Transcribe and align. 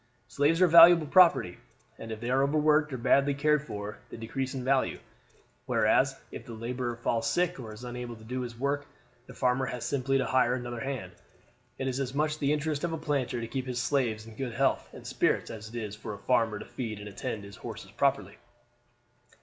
Slaves 0.27 0.59
are 0.63 0.67
valuable 0.67 1.05
property, 1.05 1.59
and 1.99 2.11
if 2.11 2.19
they 2.19 2.31
are 2.31 2.41
overworked 2.41 2.91
or 2.91 2.97
badly 2.97 3.35
cared 3.35 3.61
for 3.61 3.99
they 4.09 4.17
decrease 4.17 4.55
in 4.55 4.63
value. 4.63 4.97
Whereas 5.67 6.19
if 6.31 6.43
the 6.43 6.53
laborer 6.53 6.95
falls 6.95 7.29
sick 7.29 7.59
or 7.59 7.71
is 7.71 7.83
unable 7.83 8.15
to 8.15 8.23
do 8.23 8.41
his 8.41 8.57
work 8.57 8.87
the 9.27 9.35
farmer 9.35 9.67
has 9.67 9.85
simply 9.85 10.17
to 10.17 10.25
hire 10.25 10.55
another 10.55 10.79
hand. 10.79 11.11
It 11.77 11.87
is 11.87 11.99
as 11.99 12.15
much 12.15 12.39
the 12.39 12.51
interest 12.51 12.83
of 12.83 12.93
a 12.93 12.97
planter 12.97 13.39
to 13.41 13.47
keep 13.47 13.67
his 13.67 13.79
slaves 13.79 14.25
in 14.25 14.35
good 14.35 14.53
health 14.53 14.89
and 14.91 15.05
spirits 15.05 15.51
as 15.51 15.69
it 15.69 15.75
is 15.75 15.95
for 15.95 16.15
a 16.15 16.25
farmer 16.25 16.57
to 16.57 16.65
feed 16.65 16.97
and 16.97 17.07
attend 17.07 17.43
to 17.43 17.47
his 17.49 17.57
horses 17.57 17.91
properly. 17.91 18.37